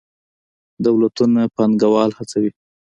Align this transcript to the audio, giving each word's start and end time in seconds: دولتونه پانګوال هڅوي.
دولتونه 0.85 1.41
پانګوال 1.55 2.11
هڅوي. 2.17 2.51